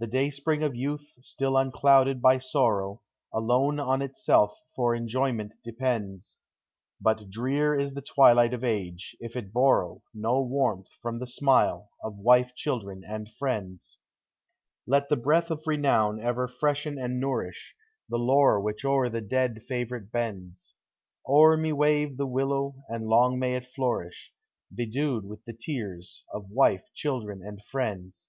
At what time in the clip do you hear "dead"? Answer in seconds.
19.22-19.62